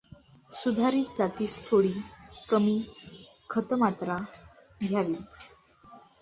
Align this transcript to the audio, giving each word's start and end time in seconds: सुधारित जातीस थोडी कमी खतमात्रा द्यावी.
सुधारित 0.51 1.11
जातीस 1.17 1.57
थोडी 1.67 1.93
कमी 2.49 2.77
खतमात्रा 3.49 4.17
द्यावी. 4.81 5.15